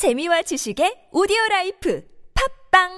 재미와 0.00 0.40
지식의 0.40 1.12
오디오 1.12 1.36
라이프 1.50 2.02
팟빵 2.72 2.88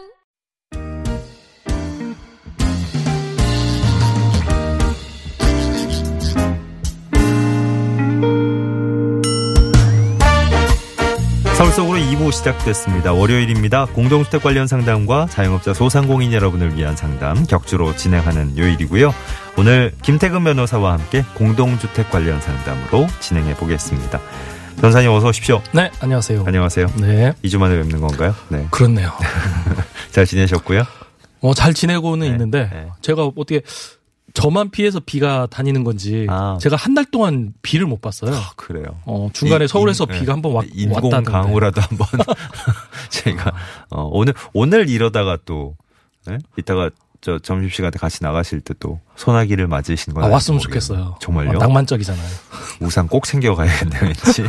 서울 11.57 11.73
속으로 11.73 11.99
2부 11.99 12.31
시작됐습니다. 12.31 13.13
월요일입니다. 13.13 13.87
공동주택 13.87 14.41
관련 14.41 14.69
상담과 14.69 15.27
자영업자 15.27 15.75
소상공인 15.75 16.33
여러분을 16.33 16.77
위한 16.77 16.95
상담 16.95 17.45
격주로 17.47 17.97
진행하는 17.97 18.57
요일이고요. 18.57 19.13
오늘 19.59 19.93
김태근 20.03 20.45
변호사와 20.45 20.93
함께 20.93 21.25
공동주택 21.35 22.11
관련 22.11 22.41
상담으로 22.41 23.09
진행해 23.19 23.57
보겠습니다. 23.57 24.21
변호사님 24.81 25.11
어서 25.11 25.29
오십시오. 25.29 25.63
네, 25.73 25.91
안녕하세요. 26.01 26.45
안녕하세요. 26.47 26.87
네, 27.01 27.33
2주 27.45 27.59
만에 27.59 27.77
뵙는 27.77 28.01
건가요? 28.01 28.35
네. 28.49 28.67
그렇네요. 28.71 29.13
잘 30.11 30.27
지내셨고요? 30.27 30.83
어, 31.41 31.55
잘 31.55 31.73
지내고는 31.75 32.27
네, 32.27 32.33
있는데 32.33 32.69
네. 32.73 32.89
제가 33.01 33.27
어떻게 33.27 33.63
저만 34.35 34.71
피해서 34.71 34.99
비가 35.01 35.47
다니는 35.51 35.85
건지 35.85 36.27
아. 36.31 36.57
제가 36.61 36.77
한 36.77 36.95
달 36.95 37.05
동안 37.05 37.53
비를 37.63 37.87
못 37.87 38.01
봤어요. 38.01 38.35
아, 38.35 38.53
그래요. 38.57 38.85
어, 39.05 39.29
중간에 39.33 39.65
인- 39.65 39.69
서울에서 39.69 40.05
인- 40.05 40.09
비가 40.11 40.25
네. 40.25 40.31
한번 40.33 40.53
왔, 40.53 40.65
인공 40.75 40.97
왔다던데. 41.13 41.31
강우라도 41.31 41.81
한번 41.81 42.07
제가 43.11 43.53
어, 43.91 44.09
오늘 44.11 44.35
오늘 44.53 44.89
이러다가 44.89 45.39
또 45.45 45.77
네? 46.27 46.39
이따가 46.57 46.91
저 47.23 47.39
점심 47.39 47.71
시간에 47.71 47.93
같이 47.99 48.19
나가실 48.23 48.61
때 48.61 48.75
또 48.81 49.01
소나기를 49.17 49.69
맞으신 49.69 50.13
건 50.13 50.25
아, 50.25 50.27
왔으면. 50.27 50.59
좋겠어요. 50.61 51.17
정말요? 51.21 51.51
어, 51.51 51.53
낭만적이잖아요. 51.55 52.29
우산 52.81 53.07
꼭 53.07 53.25
챙겨가야겠네요, 53.25 54.03
왠지. 54.03 54.43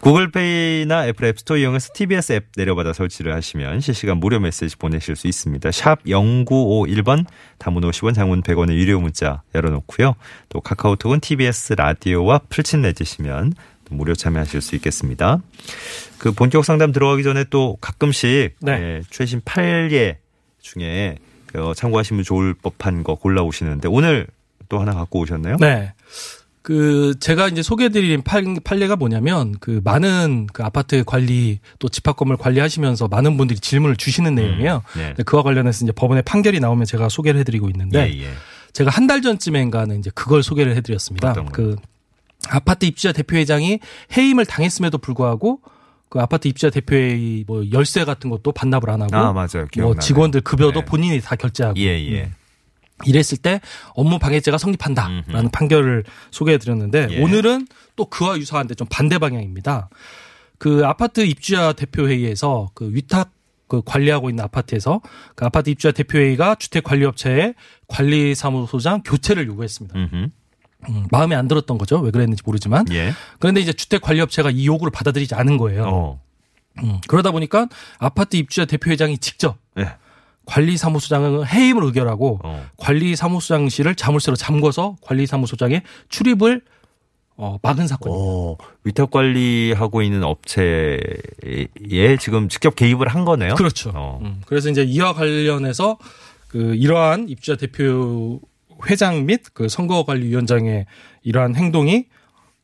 구글페이나 0.00 1.06
애플 1.06 1.26
앱스토어 1.26 1.58
이용해서 1.58 1.90
TBS 1.94 2.32
앱 2.32 2.46
내려받아 2.56 2.92
설치를 2.92 3.32
하시면 3.34 3.80
실시간 3.80 4.18
무료 4.18 4.40
메시지 4.40 4.76
보내실 4.76 5.14
수 5.14 5.28
있습니다. 5.28 5.70
샵 5.70 6.02
0951번 6.04 7.24
단문 7.58 7.84
50원 7.84 8.14
장문 8.14 8.42
100원의 8.42 8.70
유료 8.72 8.98
문자 9.00 9.42
열어놓고요. 9.54 10.14
또 10.48 10.60
카카오톡은 10.60 11.20
TBS 11.20 11.74
라디오와 11.74 12.40
풀친 12.48 12.82
내주시면 12.82 13.52
또 13.84 13.94
무료 13.94 14.14
참여하실 14.14 14.60
수 14.60 14.74
있겠습니다. 14.76 15.38
그 16.18 16.32
본격 16.32 16.64
상담 16.64 16.90
들어가기 16.90 17.22
전에 17.22 17.44
또 17.50 17.76
가끔씩 17.80 18.56
네. 18.60 18.72
예, 18.72 19.02
최신 19.10 19.40
8예 19.42 20.16
중에 20.60 21.16
어, 21.20 21.31
참고하시면 21.76 22.24
좋을 22.24 22.54
법한 22.54 23.04
거 23.04 23.14
골라오시는데 23.14 23.88
오늘 23.88 24.26
또 24.68 24.78
하나 24.80 24.92
갖고 24.94 25.20
오셨나요? 25.20 25.56
네. 25.60 25.92
그 26.62 27.14
제가 27.18 27.48
이제 27.48 27.60
소개해드린 27.60 28.22
판, 28.22 28.56
판례가 28.62 28.94
뭐냐면 28.94 29.54
그 29.58 29.80
많은 29.82 30.46
그 30.52 30.62
아파트 30.62 31.02
관리 31.04 31.58
또 31.80 31.88
집합 31.88 32.16
건물 32.16 32.36
관리하시면서 32.36 33.08
많은 33.08 33.36
분들이 33.36 33.58
질문을 33.58 33.96
주시는 33.96 34.36
내용이에요. 34.36 34.82
네. 34.96 35.06
근데 35.08 35.22
그와 35.24 35.42
관련해서 35.42 35.84
이제 35.84 35.92
법원의 35.92 36.22
판결이 36.22 36.60
나오면 36.60 36.86
제가 36.86 37.08
소개를 37.08 37.40
해드리고 37.40 37.68
있는데 37.70 38.08
예, 38.14 38.22
예. 38.22 38.28
제가 38.72 38.90
한 38.90 39.08
달 39.08 39.20
전쯤엔가는 39.22 39.98
이제 39.98 40.10
그걸 40.14 40.42
소개를 40.44 40.76
해드렸습니다. 40.76 41.34
그 41.52 41.76
아파트 42.48 42.86
입주자 42.86 43.12
대표회장이 43.12 43.80
해임을 44.16 44.46
당했음에도 44.46 44.98
불구하고 44.98 45.60
그 46.12 46.20
아파트 46.20 46.46
입주자 46.46 46.68
대표회의 46.68 47.44
뭐 47.46 47.64
열쇠 47.72 48.04
같은 48.04 48.28
것도 48.28 48.52
반납을 48.52 48.90
안 48.90 49.00
하고 49.00 49.16
아 49.16 49.32
맞아요. 49.32 49.48
뭐 49.54 49.66
기억나네요. 49.72 50.00
직원들 50.00 50.42
급여도 50.42 50.80
네. 50.80 50.84
본인이 50.84 51.18
다 51.22 51.36
결제하고 51.36 51.80
예 51.80 51.86
예. 51.86 52.24
음. 52.24 52.34
이랬을 53.06 53.38
때 53.40 53.62
업무 53.94 54.18
방해죄가 54.18 54.58
성립한다라는 54.58 55.24
음흠. 55.26 55.48
판결을 55.52 56.04
소개해 56.30 56.58
드렸는데 56.58 57.06
예. 57.12 57.22
오늘은 57.22 57.66
또 57.96 58.04
그와 58.04 58.36
유사한데 58.36 58.74
좀 58.74 58.86
반대 58.90 59.16
방향입니다. 59.16 59.88
그 60.58 60.82
아파트 60.84 61.22
입주자 61.22 61.72
대표회의에서 61.72 62.72
그 62.74 62.90
위탁 62.92 63.30
그 63.66 63.80
관리하고 63.82 64.28
있는 64.28 64.44
아파트에서 64.44 65.00
그 65.34 65.46
아파트 65.46 65.70
입주자 65.70 65.92
대표회의가 65.92 66.56
주택 66.56 66.84
관리업체에 66.84 67.54
관리사무소장 67.88 69.02
교체를 69.02 69.46
요구했습니다. 69.46 69.98
음흠. 69.98 70.28
음, 70.88 71.06
마음에 71.10 71.36
안 71.36 71.48
들었던 71.48 71.78
거죠. 71.78 71.98
왜 72.00 72.10
그랬는지 72.10 72.42
모르지만. 72.44 72.86
예. 72.92 73.12
그런데 73.38 73.60
이제 73.60 73.72
주택 73.72 74.02
관리업체가 74.02 74.50
이 74.50 74.66
요구를 74.66 74.90
받아들이지 74.90 75.34
않은 75.34 75.56
거예요. 75.58 75.84
어. 75.84 76.20
음, 76.82 76.98
그러다 77.06 77.30
보니까 77.30 77.68
아파트 77.98 78.36
입주자 78.36 78.64
대표회장이 78.64 79.18
직접 79.18 79.58
예. 79.78 79.88
관리사무소장은 80.46 81.46
해임을 81.46 81.84
의결하고 81.84 82.40
어. 82.42 82.66
관리사무소장실을 82.78 83.94
자물쇠로 83.94 84.36
잠궈서 84.36 84.96
관리사무소장의 85.02 85.82
출입을 86.08 86.62
어, 87.36 87.58
막은 87.62 87.86
사건입니다. 87.86 88.24
어, 88.24 88.56
위탁 88.84 89.10
관리하고 89.10 90.02
있는 90.02 90.22
업체에 90.22 90.98
지금 92.20 92.48
직접 92.48 92.76
개입을 92.76 93.08
한 93.08 93.24
거네요. 93.24 93.54
그렇죠. 93.54 93.90
어. 93.94 94.18
음, 94.22 94.42
그래서 94.46 94.68
이제 94.68 94.82
이와 94.82 95.14
관련해서 95.14 95.98
그 96.48 96.74
이러한 96.74 97.28
입주자 97.28 97.56
대표 97.56 98.40
회장 98.88 99.26
및 99.26 99.42
그 99.52 99.68
선거관리위원장의 99.68 100.86
이러한 101.22 101.54
행동이 101.54 102.06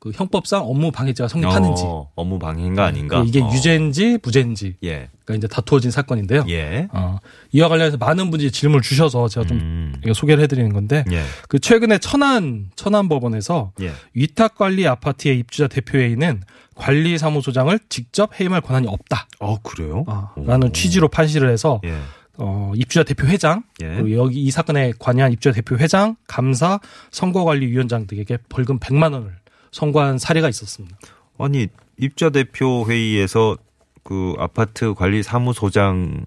그 0.00 0.12
형법상 0.14 0.62
업무 0.62 0.92
방해죄가 0.92 1.26
성립하는지 1.26 1.82
어, 1.84 2.08
업무 2.14 2.38
방해인 2.38 2.74
가 2.76 2.86
아닌가. 2.86 3.20
그 3.20 3.28
이게 3.28 3.40
어. 3.40 3.50
유죄인지 3.52 4.18
무죄인지가 4.22 4.76
예. 4.84 5.08
이제 5.36 5.48
다투어진 5.48 5.90
사건인데요. 5.90 6.44
예. 6.48 6.86
어, 6.92 7.18
이와 7.50 7.68
관련해서 7.68 7.96
많은 7.96 8.30
분들이 8.30 8.52
질문을 8.52 8.80
주셔서 8.82 9.28
제가 9.28 9.46
좀 9.46 9.58
음. 9.58 9.94
소개를 10.14 10.42
해드리는 10.44 10.72
건데 10.72 11.04
예. 11.10 11.22
그 11.48 11.58
최근에 11.58 11.98
천안 11.98 12.70
천안 12.76 13.08
법원에서 13.08 13.72
예. 13.80 13.92
위탁관리 14.14 14.86
아파트의 14.86 15.36
입주자 15.40 15.66
대표회의는 15.66 16.42
관리사무소장을 16.76 17.76
직접 17.88 18.38
해임할 18.38 18.60
권한이 18.60 18.86
없다. 18.86 19.26
어, 19.40 19.58
그래요? 19.62 20.04
라는 20.36 20.68
오. 20.68 20.72
취지로 20.72 21.08
판시를 21.08 21.50
해서 21.50 21.80
예. 21.84 21.98
어, 22.38 22.72
입주자 22.76 23.02
대표 23.02 23.26
회장 23.26 23.64
예. 23.82 23.96
그리고 23.96 24.12
여기 24.12 24.42
이 24.42 24.50
사건에 24.50 24.92
관여한 24.98 25.32
입주자 25.32 25.52
대표 25.52 25.76
회장, 25.76 26.16
감사, 26.26 26.78
선거관리위원장 27.10 28.06
등에게 28.06 28.38
벌금 28.48 28.78
100만 28.78 29.12
원을 29.12 29.36
선고한 29.72 30.18
사례가 30.18 30.48
있었습니다. 30.48 30.96
아니, 31.38 31.68
입자 31.98 32.30
대표 32.30 32.86
회의에서 32.88 33.56
그 34.04 34.34
아파트 34.38 34.94
관리 34.94 35.22
사무소장 35.22 36.24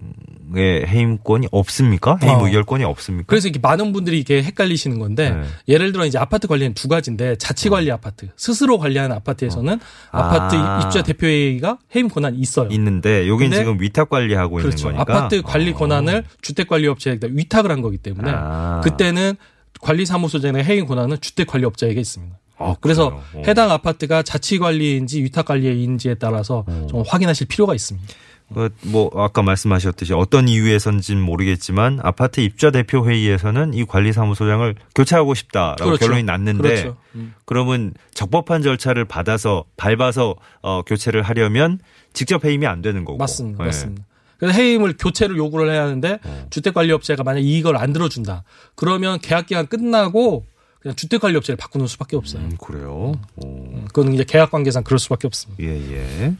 의 0.54 0.86
해임권이 0.86 1.48
없습니까? 1.50 2.18
해임 2.22 2.34
어. 2.34 2.46
의결권이 2.46 2.84
없습니까? 2.84 3.26
그래서 3.26 3.48
이게 3.48 3.58
많은 3.58 3.92
분들이 3.92 4.18
이게 4.18 4.42
헷갈리시는 4.42 4.98
건데 4.98 5.30
네. 5.30 5.42
예를 5.68 5.92
들어 5.92 6.04
이제 6.04 6.18
아파트 6.18 6.46
관리는 6.46 6.74
두 6.74 6.88
가지인데 6.88 7.36
자치 7.36 7.68
관리 7.68 7.90
아파트, 7.90 8.28
스스로 8.36 8.78
관리하는 8.78 9.16
아파트에서는 9.16 9.80
아파트 10.10 10.56
아. 10.56 10.80
입주자 10.82 11.02
대표회의가 11.02 11.78
해임 11.94 12.08
권한이 12.08 12.38
있어요. 12.38 12.68
있는데 12.70 13.28
여긴 13.28 13.50
지금 13.52 13.80
위탁 13.80 14.08
관리하고 14.08 14.56
그렇죠. 14.56 14.88
있는 14.88 15.04
거니까. 15.04 15.18
아파트 15.18 15.42
관리 15.42 15.70
어. 15.70 15.74
권한을 15.74 16.24
주택 16.40 16.68
관리 16.68 16.86
업체에게 16.88 17.28
위탁을 17.30 17.70
한 17.70 17.80
거기 17.80 17.96
때문에 17.96 18.30
아. 18.34 18.80
그때는 18.84 19.36
관리사무소장의 19.80 20.64
해임 20.64 20.86
권한은 20.86 21.18
주택 21.20 21.46
관리 21.46 21.64
업자에게 21.64 22.00
있습니다. 22.00 22.38
아, 22.58 22.76
그래서? 22.80 23.20
어. 23.34 23.42
해당 23.46 23.70
아파트가 23.70 24.22
자치관리인지 24.22 25.22
위탁관리인지에 25.24 26.14
따라서 26.14 26.64
좀 26.88 27.02
확인하실 27.06 27.48
필요가 27.48 27.74
있습니다. 27.74 28.06
그, 28.54 28.70
뭐 28.82 29.10
아까 29.14 29.42
말씀하셨듯이 29.42 30.12
어떤 30.14 30.48
이유에선지는 30.48 31.22
모르겠지만 31.22 32.00
아파트 32.02 32.40
입자 32.40 32.70
대표 32.70 33.08
회의에서는 33.08 33.74
이 33.74 33.84
관리사무소장을 33.84 34.74
교체하고 34.94 35.34
싶다라고 35.34 35.84
그렇죠. 35.84 36.06
결론이 36.06 36.22
났는데 36.24 36.62
그렇죠. 36.62 36.96
음. 37.14 37.34
그러면 37.44 37.92
적법한 38.14 38.62
절차를 38.62 39.04
받아서 39.04 39.64
밟아서 39.76 40.36
어, 40.62 40.82
교체를 40.82 41.22
하려면 41.22 41.78
직접 42.12 42.44
해임이 42.44 42.66
안 42.66 42.82
되는 42.82 43.04
거고. 43.04 43.18
맞습니다. 43.18 43.62
예. 43.64 43.66
맞습니다. 43.66 44.04
그래서 44.38 44.58
해임을 44.58 44.96
교체를 44.98 45.36
요구를 45.36 45.70
해야 45.70 45.84
하는데 45.84 46.18
어. 46.24 46.46
주택관리업체가 46.50 47.22
만약 47.22 47.40
이걸 47.40 47.76
안 47.76 47.92
들어준다. 47.92 48.42
그러면 48.74 49.20
계약 49.20 49.46
기간 49.46 49.66
끝나고 49.68 50.46
그냥 50.80 50.96
주택관리업체를 50.96 51.56
바꾸는 51.56 51.86
수밖에 51.86 52.16
없어요. 52.16 52.42
음, 52.42 52.56
그래요. 52.60 53.12
오. 53.36 53.84
그거는 53.86 54.14
이제 54.14 54.24
계약 54.26 54.50
관계상 54.50 54.82
그럴 54.82 54.98
수밖에 54.98 55.28
없습니다. 55.28 55.62
예, 55.62 55.68
예. 55.68 56.34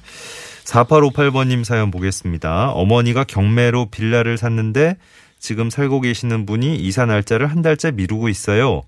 4858번님 0.65 1.65
사연 1.65 1.91
보겠습니다. 1.91 2.71
어머니가 2.71 3.25
경매로 3.25 3.87
빌라를 3.87 4.39
샀는데 4.39 4.97
지금 5.39 5.71
살고 5.71 6.01
계시는 6.01 6.47
분이 6.47 6.77
이사 6.77 7.05
날짜를 7.07 7.49
한 7.49 7.63
달째 7.63 7.91
미루고 7.91 8.29
있어요. 8.29 8.83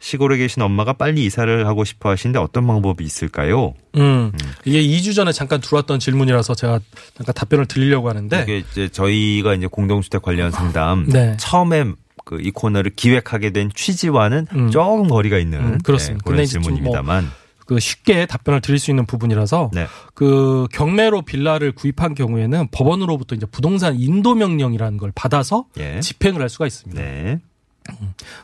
시골에 0.00 0.36
계신 0.36 0.62
엄마가 0.62 0.92
빨리 0.92 1.24
이사를 1.24 1.66
하고 1.66 1.84
싶어 1.84 2.10
하시는데 2.10 2.38
어떤 2.38 2.66
방법이 2.66 3.04
있을까요? 3.04 3.74
음. 3.96 4.32
이게 4.64 4.80
2주 4.80 5.14
전에 5.14 5.32
잠깐 5.32 5.60
들어왔던 5.60 5.98
질문이라서 5.98 6.54
제가 6.54 6.78
잠깐 7.16 7.34
답변을 7.34 7.66
드리려고 7.66 8.08
하는데 8.08 8.42
이게 8.42 8.58
이제 8.58 8.88
저희가 8.88 9.54
이제 9.54 9.66
공동주택 9.66 10.22
관련 10.22 10.52
상담 10.52 11.06
네. 11.08 11.36
처음에 11.38 11.84
그 12.24 12.38
이 12.40 12.50
코너를 12.50 12.92
기획하게 12.94 13.50
된 13.50 13.70
취지와는 13.74 14.46
음. 14.54 14.70
조금 14.70 15.08
거리가 15.08 15.38
있는 15.38 15.60
음, 15.60 15.78
그렇습니다. 15.82 16.22
네, 16.26 16.30
그런 16.30 16.46
좀 16.46 16.62
질문입니다만 16.62 17.30
그 17.68 17.78
쉽게 17.78 18.24
답변을 18.24 18.62
드릴 18.62 18.78
수 18.78 18.90
있는 18.90 19.04
부분이라서 19.04 19.70
네. 19.74 19.86
그 20.14 20.66
경매로 20.72 21.20
빌라를 21.22 21.72
구입한 21.72 22.14
경우에는 22.14 22.68
법원으로부터 22.72 23.36
이제 23.36 23.44
부동산 23.44 23.94
인도 24.00 24.34
명령이라는 24.34 24.96
걸 24.96 25.12
받아서 25.14 25.66
예. 25.78 26.00
집행을 26.00 26.40
할 26.40 26.48
수가 26.48 26.66
있습니다. 26.66 27.00
네. 27.00 27.40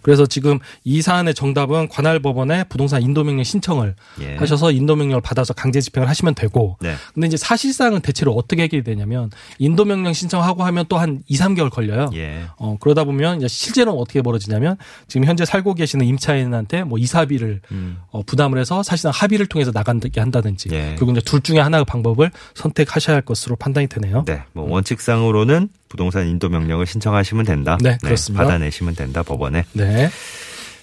그래서 0.02 0.26
지금 0.26 0.58
이 0.82 1.02
사안의 1.02 1.34
정답은 1.34 1.88
관할 1.88 2.18
법원에 2.18 2.64
부동산 2.64 3.02
인도명령 3.02 3.44
신청을 3.44 3.94
예. 4.20 4.36
하셔서 4.36 4.72
인도명령을 4.72 5.20
받아서 5.20 5.54
강제 5.54 5.80
집행을 5.80 6.08
하시면 6.08 6.34
되고 6.34 6.76
네. 6.80 6.94
근데 7.12 7.26
이제 7.26 7.36
사실상은 7.36 8.00
대체로 8.00 8.32
어떻게 8.32 8.62
해결되냐면 8.62 9.30
인도명령 9.58 10.12
신청하고 10.12 10.64
하면 10.64 10.86
또 10.88 10.94
한 11.04 11.22
2, 11.26 11.36
3개월 11.36 11.70
걸려요. 11.70 12.10
예. 12.14 12.44
어, 12.56 12.76
그러다 12.80 13.04
보면 13.04 13.38
이제 13.38 13.48
실제로는 13.48 13.98
어떻게 13.98 14.22
벌어지냐면 14.22 14.76
지금 15.08 15.26
현재 15.26 15.44
살고 15.44 15.74
계시는 15.74 16.06
임차인한테 16.06 16.84
뭐 16.84 16.98
이사비를 16.98 17.60
음. 17.72 17.98
어, 18.10 18.22
부담을 18.22 18.58
해서 18.58 18.82
사실상 18.82 19.12
합의를 19.14 19.46
통해서 19.46 19.70
나가게 19.72 20.20
한다든지 20.20 20.68
예. 20.72 20.94
그리고 20.96 21.12
이제 21.12 21.20
둘 21.20 21.40
중에 21.40 21.58
하나의 21.58 21.84
방법을 21.84 22.30
선택하셔야 22.54 23.16
할 23.16 23.22
것으로 23.22 23.56
판단이 23.56 23.86
되네요. 23.88 24.24
네. 24.26 24.42
뭐 24.52 24.68
원칙상으로는 24.70 25.68
부동산 25.94 26.26
인도 26.26 26.48
명령을 26.48 26.86
신청하시면 26.86 27.44
된다. 27.44 27.78
네, 27.80 27.96
그렇습니다. 28.02 28.42
받아내시면 28.44 28.96
된다 28.96 29.22
법원에. 29.22 29.64
네. 29.74 30.10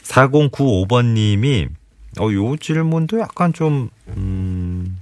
4095번 0.04 1.08
님이 1.08 1.68
어 2.18 2.31
요 2.31 2.56
질문도 2.56 3.19
약간 3.19 3.52
좀 3.52 3.90
음, 4.16 4.98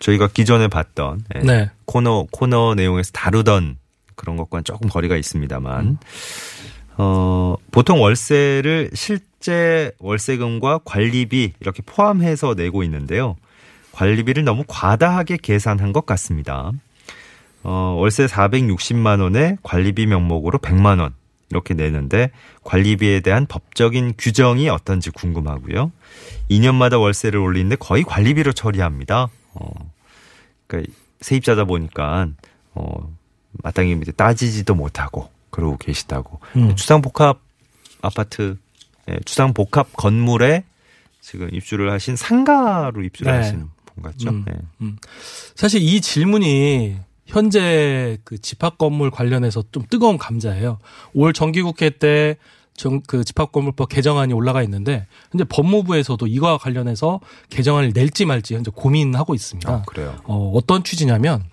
저희가 0.00 0.26
기존에 0.28 0.66
봤던 0.66 1.24
예, 1.36 1.38
네. 1.40 1.70
코너 1.84 2.26
코너 2.32 2.74
내용에서 2.74 3.12
다루던 3.12 3.76
그런 4.16 4.36
것과는 4.36 4.64
조금 4.64 4.88
거리가 4.88 5.16
있습니다만 5.16 5.86
음. 5.86 5.98
어 6.96 7.54
보통 7.70 8.02
월세를 8.02 8.90
실제 8.94 9.92
월세금과 10.00 10.80
관리비 10.84 11.52
이렇게 11.60 11.80
포함해서 11.86 12.54
내고 12.54 12.82
있는데요. 12.82 13.36
관리비를 13.92 14.42
너무 14.42 14.64
과다하게 14.66 15.38
계산한 15.40 15.92
것 15.92 16.06
같습니다. 16.06 16.72
어, 17.64 17.96
월세 17.98 18.26
460만 18.26 19.20
원에 19.20 19.56
관리비 19.62 20.06
명목으로 20.06 20.58
100만 20.58 21.00
원 21.00 21.14
이렇게 21.50 21.74
내는데 21.74 22.30
관리비에 22.62 23.20
대한 23.20 23.46
법적인 23.46 24.14
규정이 24.18 24.68
어떤지 24.68 25.10
궁금하고요. 25.10 25.90
2년마다 26.50 27.00
월세를 27.00 27.40
올리는데 27.40 27.76
거의 27.76 28.04
관리비로 28.04 28.52
처리합니다. 28.52 29.28
어, 29.54 29.92
그러니까 30.66 30.92
세입자다 31.20 31.64
보니까 31.64 32.28
어, 32.74 33.14
마땅히 33.62 33.98
이제 34.00 34.12
따지지도 34.12 34.74
못하고 34.74 35.30
그러고 35.50 35.76
계시다고. 35.78 36.40
음. 36.56 36.76
주상복합 36.76 37.40
아파트, 38.02 38.56
예, 39.08 39.18
주상복합 39.24 39.94
건물에 39.94 40.64
지금 41.20 41.48
입주를 41.50 41.90
하신 41.92 42.16
상가로 42.16 43.02
입주를 43.04 43.32
네. 43.32 43.38
하신 43.38 43.70
분 43.86 44.02
같죠. 44.02 44.30
음. 44.30 44.44
예. 44.48 44.54
음. 44.82 44.98
사실 45.54 45.80
이 45.80 46.00
질문이 46.00 46.98
현재 47.26 48.18
그 48.24 48.38
집합 48.38 48.78
건물 48.78 49.10
관련해서 49.10 49.64
좀 49.72 49.84
뜨거운 49.88 50.18
감자예요. 50.18 50.78
올 51.14 51.32
정기국회 51.32 51.90
때 51.90 52.36
정, 52.76 53.00
그 53.06 53.24
집합건물법 53.24 53.88
개정안이 53.88 54.32
올라가 54.32 54.62
있는데 54.64 55.06
현재 55.30 55.44
법무부에서도 55.44 56.26
이거와 56.26 56.58
관련해서 56.58 57.20
개정안을 57.50 57.92
낼지 57.94 58.24
말지 58.24 58.54
현재 58.54 58.70
고민하고 58.74 59.34
있습니다. 59.34 59.72
아, 59.72 59.82
그래요. 59.86 60.16
어, 60.24 60.52
어떤 60.54 60.82
취지냐면 60.82 61.44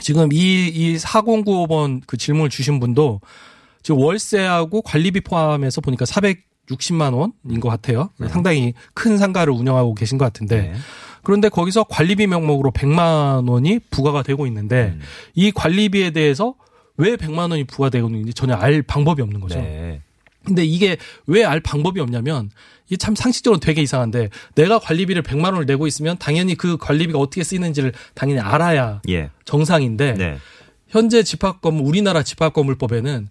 지금 0.00 0.32
이, 0.32 0.68
이 0.68 0.96
4095번 0.96 2.02
그 2.06 2.16
질문을 2.16 2.50
주신 2.50 2.80
분도 2.80 3.20
지금 3.82 4.00
월세하고 4.00 4.82
관리비 4.82 5.20
포함해서 5.20 5.80
보니까 5.80 6.04
460만 6.04 7.14
원인 7.14 7.60
것 7.60 7.68
같아요. 7.68 8.10
상당히 8.28 8.74
큰 8.94 9.18
상가를 9.18 9.52
운영하고 9.52 9.94
계신 9.94 10.18
것 10.18 10.24
같은데 10.24 10.72
네. 10.72 10.74
그런데 11.22 11.48
거기서 11.48 11.84
관리비 11.84 12.26
명목으로 12.26 12.70
100만 12.72 13.48
원이 13.48 13.80
부과가 13.90 14.22
되고 14.22 14.46
있는데 14.46 14.94
음. 14.96 15.00
이 15.34 15.50
관리비에 15.52 16.10
대해서 16.10 16.54
왜 16.96 17.16
100만 17.16 17.50
원이 17.50 17.64
부과되고 17.64 18.08
있는지 18.08 18.34
전혀 18.34 18.54
알 18.54 18.82
방법이 18.82 19.22
없는 19.22 19.40
거죠. 19.40 19.60
네. 19.60 20.00
근데 20.44 20.64
이게 20.64 20.96
왜 21.26 21.44
알 21.44 21.60
방법이 21.60 22.00
없냐면 22.00 22.50
이게 22.86 22.96
참 22.96 23.14
상식적으로 23.14 23.60
되게 23.60 23.82
이상한데 23.82 24.30
내가 24.54 24.78
관리비를 24.78 25.22
100만 25.22 25.44
원을 25.52 25.66
내고 25.66 25.86
있으면 25.86 26.16
당연히 26.18 26.54
그 26.54 26.78
관리비가 26.78 27.18
어떻게 27.18 27.44
쓰이는지를 27.44 27.92
당연히 28.14 28.40
알아야 28.40 29.02
예. 29.10 29.30
정상인데 29.44 30.14
네. 30.14 30.38
현재 30.88 31.22
집합건물 31.22 31.84
우리나라 31.86 32.22
집합건물법에는 32.22 33.28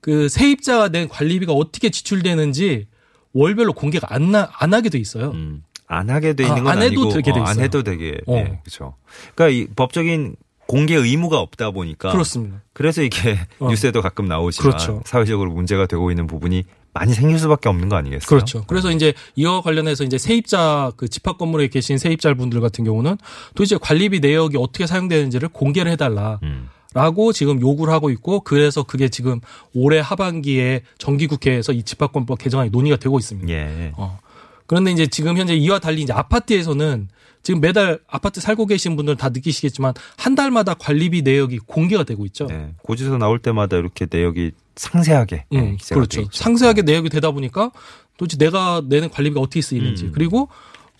그 0.00 0.28
세입자가 0.28 0.88
낸 0.88 1.08
관리비가 1.08 1.52
어떻게 1.52 1.90
지출되는지 1.90 2.86
월별로 3.34 3.72
공개가 3.74 4.06
안, 4.10 4.30
나, 4.32 4.50
안 4.58 4.72
하게 4.72 4.88
돼 4.88 4.98
있어요. 4.98 5.32
음. 5.32 5.62
안 5.94 6.10
하게 6.10 6.34
돼 6.34 6.44
있는 6.44 6.58
아, 6.58 6.62
건안 6.62 6.82
해도 6.82 7.02
아니고 7.02 7.08
되게 7.14 7.32
돼 7.32 7.40
어, 7.40 7.44
안 7.44 7.52
있어요. 7.52 7.64
해도 7.64 7.82
되게 7.82 8.18
어. 8.26 8.36
예, 8.36 8.58
그렇죠. 8.62 8.94
그러니까 9.34 9.48
이 9.48 9.66
법적인 9.74 10.36
공개 10.66 10.94
의무가 10.94 11.40
없다 11.40 11.70
보니까 11.70 12.12
그렇습니다. 12.12 12.62
그래서 12.72 13.02
이게 13.02 13.38
어. 13.58 13.68
뉴스에도 13.68 14.00
가끔 14.02 14.26
나오지만 14.26 14.70
그렇죠. 14.70 15.02
사회적으로 15.04 15.50
문제가 15.52 15.86
되고 15.86 16.10
있는 16.10 16.26
부분이 16.26 16.64
많이 16.92 17.12
생길 17.12 17.38
수밖에 17.38 17.68
없는 17.68 17.88
거 17.88 17.96
아니겠어요? 17.96 18.26
그렇죠. 18.28 18.64
그래서 18.66 18.90
이제 18.92 19.12
이와 19.34 19.60
관련해서 19.62 20.04
이제 20.04 20.16
세입자 20.16 20.92
그 20.96 21.08
집합 21.08 21.38
건물에 21.38 21.66
계신 21.68 21.98
세입자분들 21.98 22.60
같은 22.60 22.84
경우는 22.84 23.18
도대체 23.54 23.76
관리비 23.76 24.20
내역이 24.20 24.56
어떻게 24.58 24.86
사용되는지를 24.86 25.48
공개를 25.48 25.90
해달라. 25.92 26.38
음. 26.44 26.68
라고 26.94 27.32
지금 27.32 27.60
요구를 27.60 27.92
하고 27.92 28.08
있고 28.10 28.40
그래서 28.40 28.84
그게 28.84 29.08
지금 29.08 29.40
올해 29.74 29.98
하반기에 29.98 30.82
정기국회에서 30.98 31.72
이 31.72 31.82
집합권법 31.82 32.38
개정안이 32.38 32.70
논의가 32.70 32.96
되고 32.98 33.18
있습니다. 33.18 33.52
예. 33.52 33.92
어. 33.96 34.20
그런데 34.66 34.90
이제 34.90 35.06
지금 35.06 35.36
현재 35.36 35.54
이와 35.54 35.78
달리 35.78 36.02
이제 36.02 36.12
아파트에서는 36.12 37.08
지금 37.42 37.60
매달 37.60 37.98
아파트 38.08 38.40
살고 38.40 38.66
계신 38.66 38.96
분들 38.96 39.16
다 39.16 39.28
느끼시겠지만 39.28 39.92
한 40.16 40.34
달마다 40.34 40.72
관리비 40.74 41.22
내역이 41.22 41.58
공개가 41.66 42.02
되고 42.02 42.24
있죠. 42.26 42.46
네. 42.46 42.72
고지서 42.82 43.18
나올 43.18 43.38
때마다 43.38 43.76
이렇게 43.76 44.06
내역이 44.10 44.52
상세하게 44.76 45.44
예, 45.52 45.58
음, 45.58 45.76
그렇죠. 45.90 46.24
상세하게 46.32 46.82
내역이 46.82 47.10
되다 47.10 47.30
보니까 47.30 47.70
도대체 48.16 48.38
내가 48.38 48.82
내는 48.88 49.10
관리비가 49.10 49.40
어떻게 49.40 49.60
쓰이는지 49.60 50.06
음. 50.06 50.12
그리고 50.12 50.48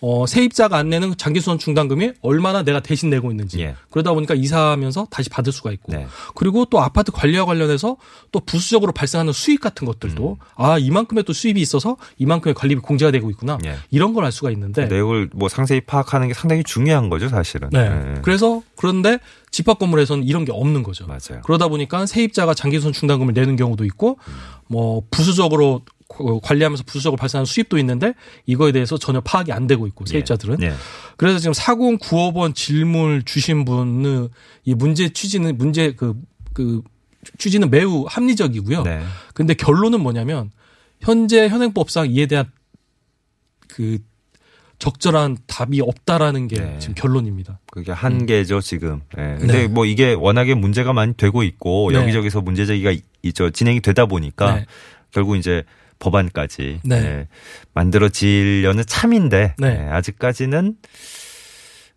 어, 0.01 0.25
세입자가 0.27 0.77
안 0.77 0.89
내는 0.89 1.15
장기수선 1.15 1.57
중단금이 1.57 2.11
얼마나 2.21 2.63
내가 2.63 2.81
대신 2.81 3.09
내고 3.09 3.31
있는지 3.31 3.61
예. 3.61 3.75
그러다 3.91 4.13
보니까 4.13 4.33
이사하면서 4.33 5.07
다시 5.09 5.29
받을 5.29 5.53
수가 5.53 5.71
있고 5.71 5.93
네. 5.93 6.05
그리고 6.35 6.65
또 6.65 6.81
아파트 6.81 7.11
관리와 7.13 7.45
관련해서 7.45 7.95
또 8.33 8.39
부수적으로 8.41 8.91
발생하는 8.91 9.31
수익 9.31 9.61
같은 9.61 9.87
것들도 9.87 10.37
음. 10.39 10.45
아 10.55 10.77
이만큼의 10.77 11.23
또 11.23 11.31
수입이 11.31 11.61
있어서 11.61 11.95
이만큼의 12.17 12.53
관리비 12.53 12.81
공제가 12.81 13.11
되고 13.11 13.29
있구나 13.29 13.57
예. 13.65 13.77
이런 13.91 14.13
걸 14.13 14.25
알 14.25 14.31
수가 14.31 14.49
있는데 14.51 14.87
내용을 14.87 15.29
뭐 15.33 15.49
상세히 15.49 15.81
파악하는 15.81 16.27
게 16.27 16.33
상당히 16.33 16.63
중요한 16.63 17.09
거죠, 17.09 17.29
사실은. 17.29 17.69
네. 17.71 17.79
예. 17.79 18.21
그래서 18.23 18.63
그런데 18.75 19.19
집합 19.51 19.77
건물에서는 19.79 20.23
이런 20.23 20.43
게 20.45 20.51
없는 20.51 20.81
거죠. 20.83 21.05
맞아요. 21.05 21.41
그러다 21.43 21.67
보니까 21.67 22.05
세입자가 22.07 22.55
장기수선 22.55 22.91
중단금을 22.91 23.33
내는 23.33 23.55
경우도 23.55 23.85
있고 23.85 24.17
뭐 24.67 25.03
부수적으로 25.11 25.75
어, 25.75 25.81
관리하면서 26.07 26.83
부수적으로 26.85 27.17
발생하는 27.17 27.45
수입도 27.45 27.77
있는데 27.79 28.13
이거에 28.45 28.71
대해서 28.71 28.97
전혀 28.97 29.21
파악이 29.21 29.51
안 29.51 29.67
되고 29.67 29.87
있고 29.87 30.05
세입자들은 30.05 30.61
예. 30.61 30.73
그래서 31.17 31.39
지금 31.39 31.53
4095번 31.53 32.53
질문 32.53 33.23
주신 33.25 33.65
분은 33.65 34.29
이 34.65 34.75
문제 34.75 35.09
취지는 35.09 35.57
문제 35.57 35.93
그, 35.93 36.15
그 36.53 36.81
취지는 37.39 37.69
매우 37.71 38.05
합리적이고요. 38.07 38.83
네. 38.83 39.01
근데 39.33 39.53
결론은 39.55 39.99
뭐냐면 40.01 40.51
현재 41.01 41.47
현행법상 41.47 42.11
이에 42.11 42.27
대한 42.27 42.51
그 43.67 43.97
적절한 44.77 45.37
답이 45.47 45.81
없다라는 45.81 46.47
게 46.47 46.59
네. 46.59 46.79
지금 46.79 46.95
결론입니다. 46.95 47.59
그게 47.71 47.91
한계죠 47.91 48.61
지금. 48.61 49.01
예. 49.17 49.37
근데 49.39 49.61
네. 49.63 49.67
뭐 49.67 49.85
이게 49.85 50.13
워낙에 50.13 50.53
문제가 50.53 50.93
많이 50.93 51.13
되고 51.15 51.43
있고 51.43 51.91
네. 51.91 51.97
여기저기서 51.97 52.41
문제 52.41 52.65
제기가 52.65 52.91
이- 52.91 53.01
있죠 53.23 53.49
진행이 53.49 53.81
되다 53.81 54.05
보니까 54.05 54.55
네. 54.55 54.65
결국 55.11 55.37
이제 55.37 55.63
법안까지 55.99 56.81
네. 56.83 56.95
예, 56.95 57.27
만들어지려는 57.73 58.83
참인데 58.85 59.55
네. 59.57 59.67
예, 59.67 59.89
아직까지는 59.91 60.75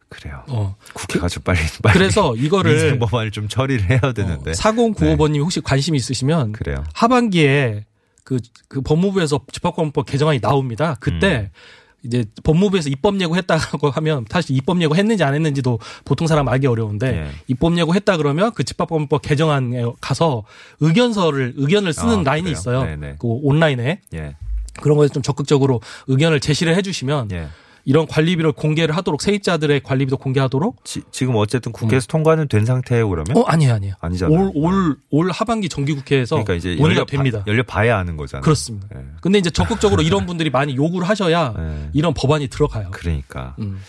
그래요. 0.08 0.42
어. 0.48 0.74
국회가 0.94 1.28
좀 1.28 1.42
빨리 1.42 1.58
빨리 1.82 1.92
그래서 1.92 2.34
이거를 2.36 2.98
법안을 2.98 3.30
좀 3.30 3.48
처리를 3.48 3.90
해야 3.90 4.12
되는데. 4.12 4.50
어, 4.50 4.54
4095번님이 4.54 5.40
혹시 5.40 5.60
관심이 5.60 5.96
있으시면 5.98 6.52
그래요. 6.52 6.82
하반기에 6.94 7.84
그, 8.24 8.38
그 8.68 8.80
법무부에서 8.80 9.40
집합권법 9.52 10.06
개정안이 10.06 10.40
나옵니다. 10.40 10.96
그때 11.00 11.50
음. 11.50 11.50
이제 12.04 12.24
법무부에서 12.44 12.88
입법 12.90 13.20
예고했다고 13.20 13.90
하면 13.98 14.24
사실 14.28 14.56
입법 14.56 14.80
예고 14.80 14.94
했는지 14.94 15.24
안 15.24 15.34
했는지도 15.34 15.78
보통 16.04 16.26
사람 16.26 16.48
알기 16.48 16.66
어려운데 16.66 17.06
예. 17.08 17.30
입법 17.48 17.76
예고했다 17.76 18.16
그러면 18.16 18.52
그 18.54 18.64
집합권법 18.64 19.22
개정안에 19.22 19.84
가서 20.00 20.44
의견서를 20.80 21.54
의견을 21.56 21.92
쓰는 21.92 22.20
아, 22.20 22.22
라인이? 22.22 22.50
있어요. 22.50 22.84
네네. 22.84 23.16
그 23.18 23.26
온라인에 23.26 24.00
예. 24.14 24.36
그런 24.80 24.96
거에 24.96 25.08
좀 25.08 25.22
적극적으로 25.22 25.80
의견을 26.06 26.40
제시를 26.40 26.76
해주시면 26.76 27.30
예. 27.32 27.48
이런 27.88 28.06
관리비를 28.06 28.52
공개를 28.52 28.94
하도록 28.98 29.20
세입자들의 29.22 29.80
관리비도 29.80 30.18
공개하도록 30.18 30.84
지, 30.84 31.00
지금 31.10 31.36
어쨌든 31.36 31.72
국회에서 31.72 32.06
통과는 32.06 32.46
된 32.48 32.66
상태예요 32.66 33.08
그러면? 33.08 33.34
어 33.34 33.44
아니에요 33.46 33.72
아니에요 33.72 33.94
아니잖아요. 33.98 34.50
올올 34.54 34.96
올 35.08 35.30
하반기 35.30 35.70
정기국회에서 35.70 36.36
그러니까 36.36 36.52
이제 36.52 36.78
열려 36.78 37.06
됩니다. 37.06 37.42
열려 37.46 37.62
봐야 37.62 37.96
하는 37.96 38.18
거잖아요. 38.18 38.42
그렇습니다. 38.42 38.88
예. 38.94 39.00
근데 39.22 39.38
이제 39.38 39.48
적극적으로 39.48 40.02
이런 40.02 40.26
분들이 40.26 40.50
많이 40.50 40.76
요구를 40.76 41.08
하셔야 41.08 41.54
예. 41.58 41.88
이런 41.94 42.12
법안이 42.12 42.48
들어가요. 42.48 42.90
그러니까 42.92 43.56
음. 43.58 43.80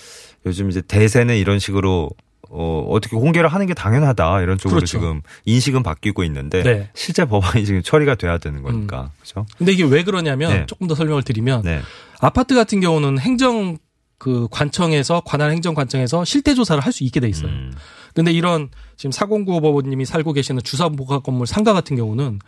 요즘 0.46 0.70
이제 0.70 0.82
대세는 0.82 1.36
이런 1.36 1.60
식으로 1.60 2.10
어, 2.50 2.86
어떻게 2.90 3.18
공개를 3.18 3.50
하는 3.50 3.66
게 3.66 3.74
당연하다 3.74 4.42
이런 4.42 4.58
쪽으로 4.58 4.78
그렇죠. 4.78 4.98
지금 4.98 5.22
인식은 5.44 5.84
바뀌고 5.84 6.24
있는데 6.24 6.64
네. 6.64 6.90
실제 6.94 7.26
법안이 7.26 7.66
지금 7.66 7.84
처리가 7.84 8.16
돼야 8.16 8.38
되는 8.38 8.64
거니까 8.64 9.12
그렇죠. 9.18 9.46
근데 9.58 9.74
이게 9.74 9.84
왜 9.84 10.06
그러냐면 10.06 10.54
네. 10.54 10.66
조금 10.68 10.88
더 10.88 10.96
설명을 10.96 11.24
드리면 11.24 11.64
네. 11.64 11.82
아파트 12.22 12.56
같은 12.56 12.80
경우는 12.80 13.20
행정 13.20 13.78
그 14.20 14.48
관청에서 14.52 15.22
관할 15.26 15.50
행정 15.52 15.74
관청에서 15.74 16.24
실태 16.26 16.54
조사를 16.54 16.84
할 16.84 16.92
수 16.94 17.04
있게 17.04 17.20
돼 17.20 17.28
있어요. 17.30 17.48
음. 17.48 17.74
근데 18.14 18.32
이런 18.32 18.70
지금 18.98 19.12
4095 19.12 19.62
법원님이 19.62 20.06
살고 20.06 20.34
계시는 20.34 20.62
주사복합 20.64 21.24
건물 21.24 21.48
상가 21.48 21.74
같은 21.74 21.96
경우는 21.96 22.40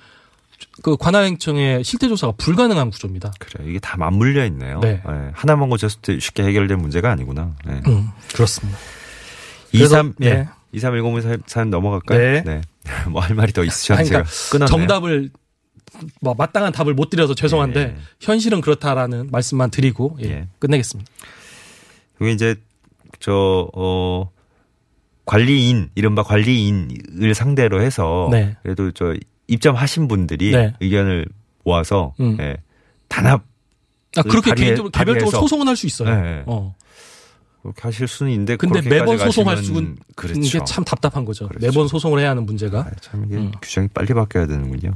그 0.83 0.97
관할 0.97 1.25
행정의 1.25 1.83
실태 1.83 2.07
조사가 2.07 2.33
불가능한 2.37 2.89
구조입니다. 2.91 3.31
그래 3.39 3.65
이게 3.67 3.79
다 3.79 3.97
맞물려 3.97 4.45
있네요. 4.47 4.79
네. 4.81 5.01
예, 5.07 5.29
하나만 5.33 5.69
고쳤을 5.69 6.01
때 6.01 6.19
쉽게 6.19 6.43
해결될 6.43 6.77
문제가 6.77 7.09
아니구나. 7.11 7.55
네. 7.65 7.81
음, 7.87 8.09
그렇습니다. 8.33 8.77
23 9.71 10.13
그래서, 10.17 10.35
예. 10.35 10.43
네. 10.43 10.49
2310 10.73 11.43
사연 11.47 11.69
넘어갈까요? 11.69 12.43
네. 12.43 12.61
뭐할 13.09 13.33
말이 13.35 13.53
더 13.53 13.63
있으셨는데 13.63 14.09
그러니까 14.09 14.29
제가 14.29 14.49
끊었네요. 14.51 14.77
정답을 14.77 15.29
뭐 16.21 16.33
마땅한 16.37 16.73
답을 16.73 16.93
못 16.93 17.09
드려서 17.09 17.33
죄송한데 17.35 17.79
예. 17.79 17.95
현실은 18.19 18.61
그렇다라는 18.61 19.29
말씀만 19.31 19.71
드리고 19.71 20.17
예, 20.23 20.29
예. 20.29 20.47
끝내겠습니다. 20.59 21.09
그게 22.21 22.33
이제 22.33 22.53
저 23.19 23.67
어, 23.73 24.29
관리인 25.25 25.89
이른바 25.95 26.21
관리인을 26.21 27.33
상대로 27.33 27.81
해서 27.81 28.27
네. 28.31 28.55
그래도 28.61 28.91
저 28.91 29.15
입점하신 29.47 30.07
분들이 30.07 30.51
네. 30.51 30.71
의견을 30.81 31.25
모아서 31.63 32.13
음. 32.19 32.37
예, 32.39 32.57
단합 33.07 33.43
아, 34.17 34.21
그렇게 34.21 34.51
발의해- 34.51 34.55
개인적으로 34.65 34.91
개별적으로. 34.91 35.39
소송은 35.39 35.67
할 35.67 35.75
수 35.75 35.87
있어요. 35.87 36.21
네. 36.21 36.43
어. 36.45 36.75
그렇게 37.63 37.81
하실 37.81 38.07
수는 38.07 38.31
있는데 38.33 38.55
근데 38.55 38.81
매번 38.87 39.17
소송할 39.17 39.57
수는 39.63 39.97
그렇죠. 40.15 40.39
이게 40.39 40.59
참 40.63 40.83
답답한 40.83 41.25
거죠. 41.25 41.47
그렇죠. 41.47 41.65
매번 41.65 41.87
소송을 41.87 42.19
해야 42.19 42.29
하는 42.31 42.45
문제가. 42.45 42.81
아, 42.81 42.91
참 43.01 43.25
이게 43.25 43.37
음. 43.37 43.51
규정이 43.63 43.87
빨리 43.95 44.13
바뀌어야 44.13 44.45
되는군요. 44.45 44.93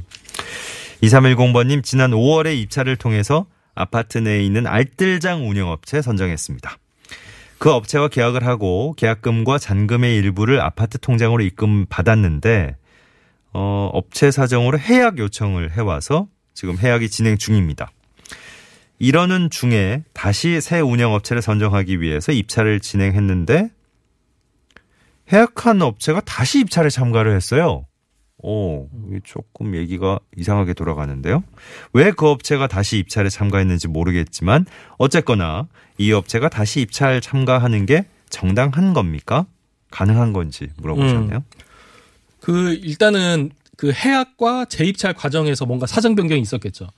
2310번님 1.02 1.82
지난 1.82 2.12
5월에 2.12 2.56
입찰을 2.56 2.96
통해서 2.96 3.46
아파트 3.74 4.18
내에 4.18 4.44
있는 4.44 4.66
알뜰장 4.68 5.48
운영업체 5.48 6.02
선정했습니다. 6.02 6.78
그 7.58 7.70
업체와 7.70 8.08
계약을 8.08 8.46
하고 8.46 8.94
계약금과 8.96 9.58
잔금의 9.58 10.16
일부를 10.16 10.60
아파트 10.60 10.98
통장으로 10.98 11.42
입금 11.42 11.86
받았는데 11.86 12.76
어, 13.52 13.90
업체 13.92 14.30
사정으로 14.30 14.78
해약 14.78 15.18
요청을 15.18 15.76
해와서 15.76 16.28
지금 16.52 16.76
해약이 16.78 17.08
진행 17.08 17.38
중입니다. 17.38 17.90
이러는 18.98 19.50
중에 19.50 20.04
다시 20.12 20.60
새 20.60 20.80
운영업체를 20.80 21.42
선정하기 21.42 22.00
위해서 22.00 22.32
입찰을 22.32 22.80
진행했는데 22.80 23.70
해약한 25.32 25.82
업체가 25.82 26.20
다시 26.20 26.60
입찰에 26.60 26.88
참가를 26.88 27.34
했어요. 27.34 27.86
오, 28.42 28.88
조금 29.24 29.74
얘기가 29.74 30.18
이상하게 30.36 30.74
돌아가는데요. 30.74 31.42
왜 31.92 32.12
그 32.12 32.26
업체가 32.28 32.66
다시 32.66 32.98
입찰에 32.98 33.28
참가했는지 33.28 33.88
모르겠지만 33.88 34.66
어쨌거나 34.98 35.68
이 35.98 36.12
업체가 36.12 36.48
다시 36.48 36.80
입찰 36.80 37.20
참가하는 37.20 37.86
게 37.86 38.06
정당한 38.28 38.92
겁니까? 38.92 39.46
가능한 39.90 40.32
건지 40.32 40.68
물어보셨네요. 40.76 41.44
그 42.40 42.74
일단은 42.74 43.50
그 43.76 43.92
해약과 43.92 44.66
재입찰 44.66 45.14
과정에서 45.14 45.64
뭔가 45.66 45.86
사정 45.86 46.14
변경이 46.14 46.40
있었겠죠. 46.42 46.88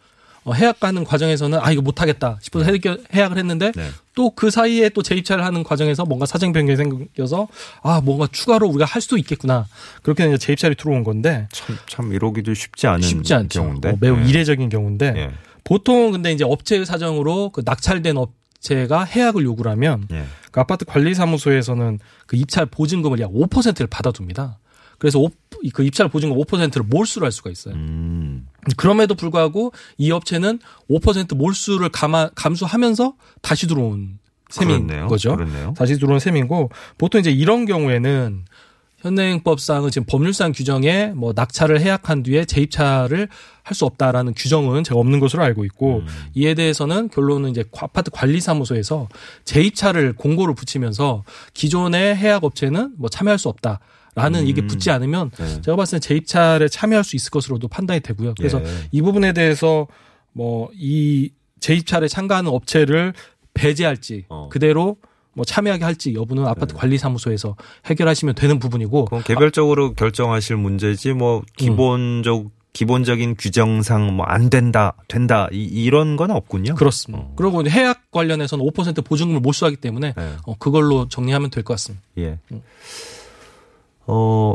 어, 0.44 0.52
해약하는 0.52 1.04
과정에서는 1.04 1.58
아 1.60 1.70
이거 1.72 1.82
못하겠다 1.82 2.38
싶어서 2.40 2.64
해결- 2.70 3.02
해약을 3.14 3.36
했는데 3.38 3.72
네. 3.74 3.88
또그 4.14 4.50
사이에 4.50 4.88
또 4.90 5.02
재입찰을 5.02 5.44
하는 5.44 5.62
과정에서 5.62 6.04
뭔가 6.04 6.26
사정 6.26 6.52
변경이 6.52 6.76
생겨서 6.76 7.48
아 7.82 8.00
뭔가 8.02 8.26
추가로 8.30 8.66
우리가 8.68 8.84
할 8.84 9.02
수도 9.02 9.16
있겠구나 9.18 9.66
그렇게 10.02 10.26
이제 10.26 10.38
재입찰이 10.38 10.74
들어온 10.76 11.04
건데 11.04 11.48
참, 11.52 11.76
참 11.86 12.12
이러기도 12.12 12.54
쉽지 12.54 12.86
않은 12.86 13.02
쉽지 13.02 13.34
않죠. 13.34 13.62
경우인데. 13.62 13.88
어, 13.90 13.96
매우 14.00 14.16
네. 14.16 14.28
이례적인 14.28 14.68
경우인데 14.70 15.12
예. 15.16 15.30
보통 15.64 16.12
근데 16.12 16.32
이제 16.32 16.44
업체의 16.44 16.86
사정으로 16.86 17.50
그 17.50 17.62
낙찰된 17.64 18.16
업체가 18.16 19.04
해약을 19.04 19.44
요구를 19.44 19.70
하면 19.72 20.08
예. 20.12 20.24
그 20.50 20.60
아파트 20.60 20.84
관리사무소에서는 20.86 21.98
그 22.26 22.36
입찰 22.36 22.64
보증금을 22.66 23.20
약 23.20 23.30
5%를 23.32 23.86
받아둡니다. 23.86 24.58
그래서 24.98 25.18
오- 25.20 25.30
그 25.72 25.84
입찰 25.84 26.08
보증금 26.08 26.36
5%를 26.38 26.84
몰수를 26.86 27.24
할 27.24 27.32
수가 27.32 27.50
있어요. 27.50 27.74
음. 27.74 28.46
그럼에도 28.76 29.14
불구하고 29.14 29.72
이 29.96 30.10
업체는 30.10 30.58
5% 30.90 31.36
몰수를 31.36 31.88
감아, 31.88 32.30
감수하면서 32.34 33.14
다시 33.42 33.66
들어온 33.66 34.18
셈인 34.50 34.86
그렇네요. 34.86 35.06
거죠. 35.08 35.36
그렇네요. 35.36 35.74
다시 35.76 35.98
들어온 35.98 36.18
셈이고 36.18 36.70
보통 36.98 37.20
이제 37.20 37.30
이런 37.30 37.64
경우에는 37.64 38.44
현행법상은 38.98 39.90
지금 39.90 40.06
법률상 40.06 40.50
규정에 40.52 41.12
뭐 41.14 41.32
낙찰을 41.34 41.80
해약한 41.80 42.22
뒤에 42.24 42.44
재입찰을 42.44 43.28
할 43.62 43.74
수 43.74 43.84
없다라는 43.84 44.32
규정은 44.34 44.82
제가 44.82 44.98
없는 44.98 45.20
것으로 45.20 45.42
알고 45.42 45.64
있고 45.66 45.98
음. 45.98 46.06
이에 46.34 46.54
대해서는 46.54 47.10
결론은 47.10 47.50
이제 47.50 47.64
아파트 47.78 48.10
관리사무소에서 48.10 49.08
재입찰을 49.44 50.14
공고를 50.14 50.54
붙이면서 50.54 51.22
기존의 51.52 52.16
해약 52.16 52.44
업체는 52.44 52.94
뭐 52.96 53.10
참여할 53.10 53.38
수 53.38 53.48
없다. 53.50 53.78
라는 54.18 54.40
음. 54.40 54.46
이게 54.46 54.66
붙지 54.66 54.90
않으면 54.90 55.30
네. 55.38 55.60
제가 55.62 55.76
봤을 55.76 55.98
때 56.00 56.08
재입찰에 56.08 56.68
참여할 56.68 57.04
수 57.04 57.16
있을 57.16 57.30
것으로도 57.30 57.68
판단이 57.68 58.00
되고요. 58.00 58.34
그래서 58.36 58.60
예. 58.62 58.66
이 58.92 59.00
부분에 59.02 59.32
대해서 59.32 59.86
뭐 60.32 60.68
이 60.74 61.30
재입찰에 61.60 62.06
참가하는 62.08 62.50
업체를 62.50 63.12
배제할지 63.54 64.24
어. 64.28 64.48
그대로 64.50 64.96
뭐 65.34 65.44
참여하게 65.44 65.84
할지 65.84 66.14
여부는 66.14 66.46
아파트 66.46 66.74
관리 66.74 66.98
사무소에서 66.98 67.56
해결하시면 67.86 68.34
되는 68.34 68.58
부분이고 68.58 69.06
그건 69.06 69.22
개별적으로 69.24 69.94
결정하실 69.94 70.56
문제지 70.56 71.10
음. 71.12 71.18
뭐 71.18 71.42
기본적 71.56 72.50
기본적인 72.72 73.34
규정상 73.36 74.14
뭐 74.16 74.26
안 74.28 74.50
된다 74.50 74.92
된다 75.08 75.48
이, 75.52 75.64
이런 75.64 76.16
건 76.16 76.30
없군요. 76.30 76.74
그렇습니다. 76.76 77.24
어. 77.24 77.32
그리고 77.36 77.66
해약 77.68 78.10
관련해서는 78.12 78.64
5% 78.64 79.04
보증금을 79.04 79.40
몰수하기 79.40 79.76
때문에 79.76 80.12
네. 80.16 80.32
어, 80.44 80.54
그걸로 80.58 81.08
정리하면 81.08 81.50
될 81.50 81.64
것 81.64 81.74
같습니다. 81.74 82.04
예. 82.18 82.38
음. 82.52 82.62
어 84.08 84.54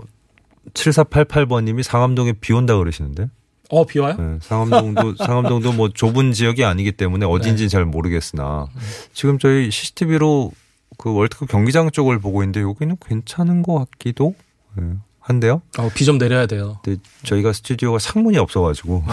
7488번님이 0.74 1.84
상암동에 1.84 2.34
비 2.42 2.54
온다 2.54 2.78
그러시는데 2.78 3.30
어 3.70 3.86
비 3.86 4.00
와요? 4.00 4.16
네, 4.20 4.38
상암동도 4.42 5.16
상암동도 5.24 5.74
뭐 5.74 5.90
좁은 5.90 6.34
지역이 6.34 6.64
아니기 6.66 6.92
때문에 6.92 7.26
어딘지 7.26 7.70
잘 7.70 7.86
모르겠으나 7.86 8.68
지금 9.14 9.40
저희 9.40 9.72
CCTV로 9.72 10.52
그 10.98 11.14
월드컵 11.14 11.48
경기장 11.50 11.90
쪽을 11.92 12.20
보고 12.20 12.44
있는데 12.44 12.62
여기는 12.62 12.98
괜찮은 13.04 13.64
것 13.64 13.74
같기도 13.90 14.36
예, 14.80 14.84
한데요. 15.20 15.62
어, 15.80 15.90
비 15.94 16.06
좀 16.06 16.18
내려야 16.18 16.46
돼요. 16.46 16.78
근데 16.84 17.02
저희가 17.24 17.52
스튜디오가 17.54 17.98
창문이 17.98 18.38
없어가지고 18.38 19.04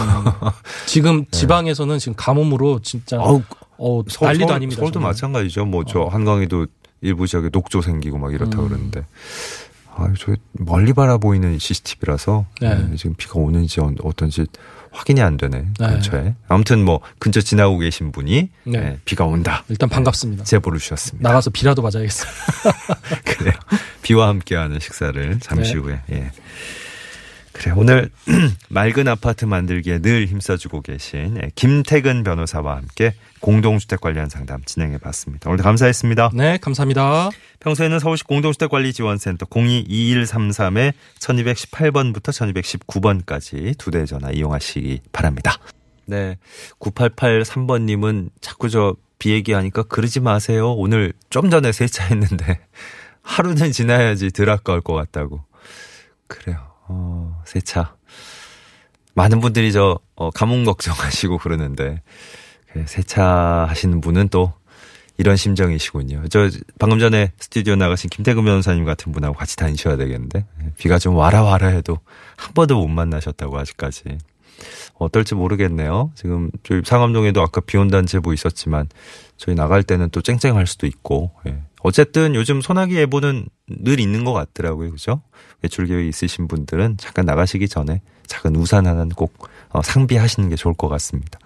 지금 0.85 1.25
지방에서는 1.31 1.97
지금 1.99 2.13
가뭄으로 2.15 2.81
진짜 2.81 3.17
네. 3.17 3.23
아우 3.23 3.41
어, 3.77 4.03
서울, 4.07 4.27
난리도 4.27 4.45
서울, 4.45 4.55
아닙니다. 4.55 4.79
서울도 4.79 4.93
정말. 4.93 5.09
마찬가지죠. 5.11 5.65
뭐 5.65 5.83
저 5.87 6.03
한강에도 6.03 6.67
일부 7.01 7.25
지역에 7.25 7.49
녹조 7.51 7.81
생기고 7.81 8.19
막 8.19 8.31
이렇다 8.31 8.59
음. 8.61 8.67
그러는데. 8.67 9.05
아, 9.93 10.07
저 10.17 10.35
멀리 10.53 10.93
바라보이는 10.93 11.59
CCTV라서 11.59 12.45
네. 12.61 12.95
지금 12.95 13.13
비가 13.15 13.33
오는지 13.39 13.81
어- 13.81 13.91
어떤지 14.03 14.45
확인이 14.91 15.21
안 15.21 15.37
되네 15.37 15.65
네. 15.79 15.87
근처에. 15.87 16.35
아무튼 16.47 16.83
뭐 16.83 16.99
근처 17.19 17.39
지나고 17.41 17.77
계신 17.77 18.11
분이 18.11 18.49
네. 18.65 18.77
예, 18.77 18.97
비가 19.05 19.25
온다 19.25 19.63
일단 19.69 19.87
반갑습니다. 19.89 20.43
제보를 20.43 20.79
주셨습니다. 20.79 21.27
나가서 21.29 21.49
비라도 21.51 21.81
맞아야겠어요. 21.81 22.31
그래요. 23.25 23.53
비와 24.01 24.27
함께하는 24.29 24.79
식사를 24.79 25.39
잠시 25.39 25.73
네. 25.75 25.79
후에. 25.79 26.01
예. 26.11 26.31
그래 27.61 27.73
오늘 27.77 28.09
맑은 28.69 29.07
아파트 29.07 29.45
만들기에 29.45 29.99
늘 29.99 30.25
힘써주고 30.25 30.81
계신 30.81 31.37
예, 31.43 31.51
김태근 31.53 32.23
변호사와 32.23 32.77
함께 32.77 33.13
공동주택 33.39 34.01
관련 34.01 34.29
상담 34.29 34.63
진행해 34.65 34.97
봤습니다. 34.97 35.49
오늘 35.51 35.63
감사했습니다. 35.63 36.31
네, 36.33 36.57
감사합니다. 36.57 37.29
평소에는 37.59 37.99
서울시 37.99 38.23
공동주택관리지원센터 38.23 39.45
022133에 39.45 40.93
1218번부터 41.19 42.31
1219번까지 42.87 43.77
두 43.77 43.91
대 43.91 44.05
전화 44.05 44.31
이용하시기 44.31 45.01
바랍니다. 45.11 45.57
네. 46.05 46.37
9883번님은 46.79 48.29
자꾸 48.41 48.69
저 48.69 48.95
비 49.19 49.29
얘기하니까 49.33 49.83
그러지 49.83 50.19
마세요. 50.19 50.73
오늘 50.73 51.13
좀 51.29 51.51
전에 51.51 51.71
세차했는데 51.71 52.59
하루는 53.21 53.71
지나야지 53.71 54.31
덜 54.31 54.49
아까울 54.49 54.81
것 54.81 54.93
같다고. 54.95 55.43
그래요. 56.25 56.70
어, 56.91 57.41
세차. 57.45 57.95
많은 59.13 59.39
분들이 59.39 59.71
저 59.71 59.99
어, 60.15 60.29
가뭄 60.31 60.65
걱정하시고 60.65 61.37
그러는데 61.37 62.01
그 62.71 62.85
세차 62.87 63.65
하시는 63.69 64.01
분은 64.01 64.29
또 64.29 64.53
이런 65.17 65.35
심정이시군요. 65.35 66.23
저 66.29 66.49
방금 66.79 66.97
전에 66.99 67.31
스튜디오 67.37 67.75
나가신 67.75 68.09
김태근 68.09 68.43
변호사님 68.43 68.85
같은 68.85 69.11
분하고 69.11 69.35
같이 69.35 69.55
다니셔야 69.55 69.97
되겠는데 69.97 70.45
비가 70.77 70.97
좀 70.97 71.15
와라 71.15 71.43
와라 71.43 71.67
해도 71.67 71.99
한 72.37 72.53
번도 72.53 72.79
못 72.79 72.87
만나셨다고 72.87 73.57
아직까지 73.57 74.17
어떨지 74.95 75.35
모르겠네요. 75.35 76.11
지금 76.15 76.49
저희 76.63 76.81
상암동에도 76.83 77.41
아까 77.41 77.61
비 77.61 77.77
온다는 77.77 78.05
제보 78.05 78.33
있었지만 78.33 78.87
저희 79.37 79.55
나갈 79.55 79.83
때는 79.83 80.09
또 80.09 80.21
쨍쨍할 80.21 80.65
수도 80.65 80.87
있고 80.87 81.31
예. 81.47 81.61
어쨌든 81.83 82.35
요즘 82.35 82.61
소나기 82.61 82.95
예보는 82.95 83.45
늘 83.67 83.99
있는 83.99 84.23
것 84.23 84.33
같더라고요. 84.33 84.91
그죠? 84.91 85.21
외출 85.63 85.87
계획 85.87 86.07
있으신 86.07 86.47
분들은 86.47 86.97
잠깐 86.97 87.25
나가시기 87.25 87.67
전에 87.67 88.01
작은 88.27 88.55
우산 88.55 88.85
하나는 88.87 89.09
꼭 89.09 89.33
어, 89.69 89.81
상비하시는 89.81 90.49
게 90.49 90.55
좋을 90.55 90.73
것 90.75 90.87
같습니다. 90.89 91.39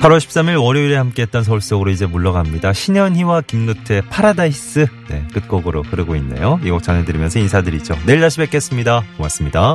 8월 0.00 0.18
13일 0.18 0.62
월요일에 0.62 0.94
함께했던 0.96 1.42
서울 1.42 1.60
속으로 1.60 1.90
이제 1.90 2.06
물러갑니다. 2.06 2.72
신현희와 2.72 3.40
김루트의 3.42 4.02
파라다이스 4.02 4.86
네, 5.08 5.26
끝곡으로 5.34 5.82
흐르고 5.82 6.14
있네요. 6.16 6.60
이 6.62 6.70
곡 6.70 6.82
전해드리면서 6.84 7.40
인사드리죠. 7.40 7.96
내일 8.06 8.20
다시 8.20 8.38
뵙겠습니다. 8.38 9.02
고맙습니다. 9.16 9.74